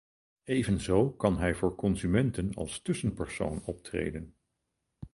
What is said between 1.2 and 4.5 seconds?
hij voor consumenten als tussenpersoon optreden.